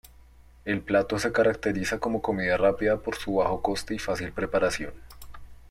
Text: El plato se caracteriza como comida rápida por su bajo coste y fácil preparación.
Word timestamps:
El 0.65 0.81
plato 0.81 1.19
se 1.19 1.31
caracteriza 1.31 1.99
como 1.99 2.23
comida 2.23 2.57
rápida 2.57 2.97
por 2.97 3.17
su 3.17 3.35
bajo 3.35 3.61
coste 3.61 3.93
y 3.93 3.99
fácil 3.99 4.31
preparación. 4.31 4.93